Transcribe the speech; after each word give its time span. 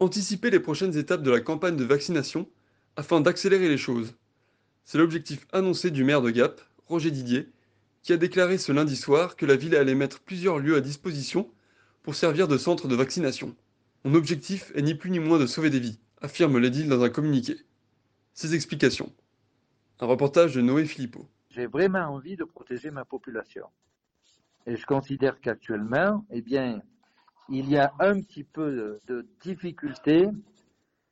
Anticiper 0.00 0.50
les 0.50 0.60
prochaines 0.60 0.96
étapes 0.96 1.24
de 1.24 1.30
la 1.30 1.40
campagne 1.40 1.76
de 1.76 1.84
vaccination 1.84 2.48
afin 2.94 3.20
d'accélérer 3.20 3.68
les 3.68 3.78
choses. 3.78 4.14
C'est 4.84 4.96
l'objectif 4.96 5.46
annoncé 5.52 5.90
du 5.90 6.04
maire 6.04 6.22
de 6.22 6.30
Gap, 6.30 6.60
Roger 6.86 7.10
Didier, 7.10 7.48
qui 8.02 8.12
a 8.12 8.16
déclaré 8.16 8.58
ce 8.58 8.70
lundi 8.70 8.94
soir 8.94 9.34
que 9.34 9.44
la 9.44 9.56
ville 9.56 9.74
allait 9.74 9.96
mettre 9.96 10.20
plusieurs 10.20 10.60
lieux 10.60 10.76
à 10.76 10.80
disposition 10.80 11.50
pour 12.04 12.14
servir 12.14 12.46
de 12.46 12.56
centre 12.58 12.86
de 12.86 12.94
vaccination. 12.94 13.56
Mon 14.04 14.14
objectif 14.14 14.70
est 14.76 14.82
ni 14.82 14.94
plus 14.94 15.10
ni 15.10 15.18
moins 15.18 15.38
de 15.38 15.46
sauver 15.46 15.68
des 15.68 15.80
vies, 15.80 15.98
affirme 16.22 16.58
l'édile 16.58 16.88
dans 16.88 17.02
un 17.02 17.10
communiqué. 17.10 17.56
Ses 18.34 18.54
explications. 18.54 19.12
Un 19.98 20.06
reportage 20.06 20.54
de 20.54 20.60
Noé 20.60 20.84
Philippot. 20.84 21.26
J'ai 21.50 21.66
vraiment 21.66 22.06
envie 22.06 22.36
de 22.36 22.44
protéger 22.44 22.92
ma 22.92 23.04
population. 23.04 23.66
Et 24.64 24.76
je 24.76 24.86
considère 24.86 25.40
qu'actuellement, 25.40 26.24
eh 26.30 26.40
bien, 26.40 26.82
il 27.48 27.68
y 27.70 27.78
a 27.78 27.92
un 27.98 28.20
petit 28.20 28.44
peu 28.44 29.00
de 29.06 29.26
difficulté 29.40 30.28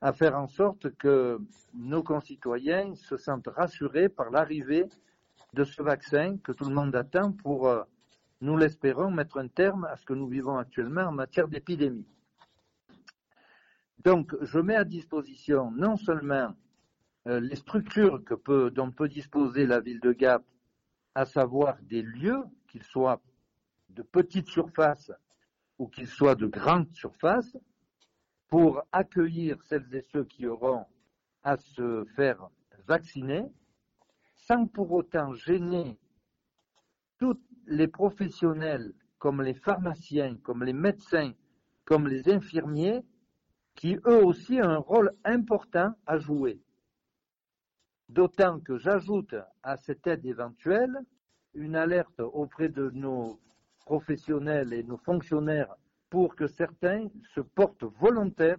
à 0.00 0.12
faire 0.12 0.38
en 0.38 0.46
sorte 0.46 0.94
que 0.96 1.38
nos 1.74 2.02
concitoyens 2.02 2.94
se 2.94 3.16
sentent 3.16 3.48
rassurés 3.48 4.08
par 4.08 4.30
l'arrivée 4.30 4.86
de 5.54 5.64
ce 5.64 5.82
vaccin 5.82 6.36
que 6.38 6.52
tout 6.52 6.68
le 6.68 6.74
monde 6.74 6.94
attend 6.94 7.32
pour, 7.32 7.68
euh, 7.68 7.82
nous 8.42 8.56
l'espérons, 8.58 9.10
mettre 9.10 9.38
un 9.38 9.48
terme 9.48 9.84
à 9.84 9.96
ce 9.96 10.04
que 10.04 10.12
nous 10.12 10.28
vivons 10.28 10.58
actuellement 10.58 11.04
en 11.04 11.12
matière 11.12 11.48
d'épidémie. 11.48 12.06
Donc, 14.04 14.36
je 14.42 14.58
mets 14.58 14.76
à 14.76 14.84
disposition 14.84 15.70
non 15.70 15.96
seulement 15.96 16.54
euh, 17.26 17.40
les 17.40 17.56
structures 17.56 18.22
que 18.24 18.34
peut, 18.34 18.70
dont 18.70 18.90
peut 18.90 19.08
disposer 19.08 19.66
la 19.66 19.80
ville 19.80 20.00
de 20.00 20.12
Gap, 20.12 20.44
à 21.14 21.24
savoir 21.24 21.78
des 21.82 22.02
lieux, 22.02 22.44
qu'ils 22.68 22.82
soient 22.82 23.22
de 23.88 24.02
petites 24.02 24.48
surfaces 24.48 25.10
ou 25.78 25.88
qu'ils 25.88 26.08
soient 26.08 26.34
de 26.34 26.46
grandes 26.46 26.90
surfaces, 26.92 27.56
pour 28.48 28.82
accueillir 28.92 29.62
celles 29.64 29.92
et 29.94 30.02
ceux 30.12 30.24
qui 30.24 30.46
auront 30.46 30.84
à 31.42 31.56
se 31.56 32.04
faire 32.14 32.48
vacciner, 32.86 33.44
sans 34.34 34.66
pour 34.66 34.92
autant 34.92 35.32
gêner 35.34 35.98
tous 37.18 37.40
les 37.66 37.88
professionnels, 37.88 38.92
comme 39.18 39.42
les 39.42 39.54
pharmaciens, 39.54 40.36
comme 40.42 40.62
les 40.62 40.72
médecins, 40.72 41.32
comme 41.84 42.06
les 42.06 42.28
infirmiers, 42.28 43.02
qui 43.74 43.96
eux 44.06 44.24
aussi 44.24 44.60
ont 44.60 44.68
un 44.68 44.78
rôle 44.78 45.12
important 45.24 45.94
à 46.06 46.18
jouer. 46.18 46.60
D'autant 48.08 48.60
que 48.60 48.78
j'ajoute 48.78 49.34
à 49.62 49.76
cette 49.76 50.06
aide 50.06 50.24
éventuelle 50.24 50.96
une 51.54 51.74
alerte 51.74 52.20
auprès 52.20 52.68
de 52.68 52.90
nos 52.90 53.40
professionnels 53.86 54.74
et 54.74 54.82
nos 54.82 54.98
fonctionnaires 54.98 55.74
pour 56.10 56.36
que 56.36 56.46
certains 56.46 57.08
se 57.34 57.40
portent 57.40 57.84
volontaires 57.84 58.58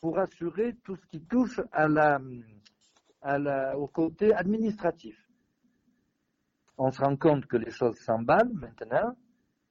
pour 0.00 0.18
assurer 0.18 0.76
tout 0.84 0.96
ce 0.96 1.06
qui 1.06 1.20
touche 1.22 1.60
au 3.76 3.86
côté 3.86 4.34
administratif. 4.34 5.16
On 6.76 6.90
se 6.90 7.00
rend 7.00 7.16
compte 7.16 7.46
que 7.46 7.56
les 7.56 7.70
choses 7.70 7.98
s'emballent 7.98 8.52
maintenant 8.52 9.14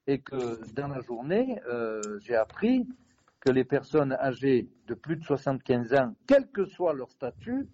et 0.07 0.19
que 0.19 0.63
dans 0.73 0.87
la 0.87 1.01
journée, 1.01 1.59
euh, 1.67 2.01
j'ai 2.19 2.35
appris 2.35 2.87
que 3.39 3.51
les 3.51 3.63
personnes 3.63 4.13
âgées 4.13 4.69
de 4.87 4.93
plus 4.93 5.15
de 5.15 5.23
75 5.23 5.93
ans, 5.93 6.15
quel 6.27 6.49
que 6.51 6.65
soit 6.65 6.93
leur 6.93 7.09
statut, 7.09 7.67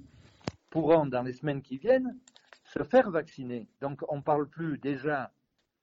pourront 0.70 1.06
dans 1.06 1.24
les 1.24 1.34
semaines 1.34 1.62
qui 1.62 1.78
viennent 1.78 2.18
se 2.64 2.84
faire 2.84 3.10
vacciner. 3.12 3.68
Donc 3.82 4.02
on 4.10 4.18
ne 4.18 4.22
parle 4.22 4.48
plus 4.48 4.78
déjà 4.78 5.32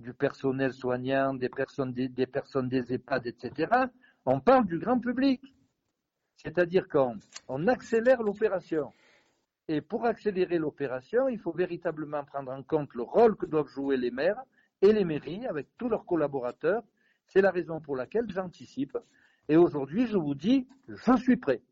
du 0.02 0.12
personnel 0.12 0.72
soignant, 0.72 1.32
des 1.34 1.48
personnes 1.48 1.92
des, 1.92 2.10
EHPAD, 2.92 3.26
etc. 3.26 3.72
On 4.26 4.40
parle 4.40 4.66
du 4.66 4.78
grand 4.78 4.98
public. 4.98 5.40
C'est-à-dire 6.36 6.88
qu'on 6.88 7.66
accélère 7.68 8.22
l'opération. 8.22 8.92
Et 9.68 9.80
pour 9.80 10.04
accélérer 10.04 10.58
l'opération, 10.58 11.28
il 11.28 11.38
faut 11.38 11.52
véritablement 11.52 12.24
prendre 12.24 12.52
en 12.52 12.62
compte 12.62 12.92
le 12.94 13.02
rôle 13.02 13.36
que 13.36 13.46
doivent 13.46 13.68
jouer 13.68 13.96
les 13.96 14.10
maires 14.10 14.42
et 14.80 14.92
les 14.92 15.04
mairies 15.04 15.46
avec 15.46 15.68
tous 15.78 15.88
leurs 15.88 16.04
collaborateurs. 16.04 16.82
C'est 17.28 17.40
la 17.40 17.52
raison 17.52 17.80
pour 17.80 17.96
laquelle 17.96 18.28
j'anticipe. 18.28 18.98
Et 19.48 19.56
aujourd'hui, 19.56 20.06
je 20.06 20.16
vous 20.16 20.34
dis, 20.34 20.66
je 20.88 21.16
suis 21.16 21.36
prêt. 21.36 21.62